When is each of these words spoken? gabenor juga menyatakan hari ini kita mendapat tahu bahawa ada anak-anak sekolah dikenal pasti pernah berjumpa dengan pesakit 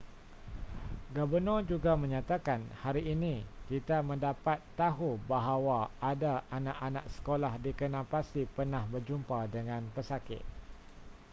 gabenor 1.15 1.61
juga 1.71 1.91
menyatakan 2.03 2.59
hari 2.81 3.03
ini 3.13 3.35
kita 3.69 3.97
mendapat 4.09 4.57
tahu 4.81 5.09
bahawa 5.31 5.79
ada 6.11 6.33
anak-anak 6.57 7.05
sekolah 7.21 7.53
dikenal 7.65 8.01
pasti 8.13 8.41
pernah 8.55 8.81
berjumpa 8.93 9.39
dengan 9.55 9.81
pesakit 9.95 10.41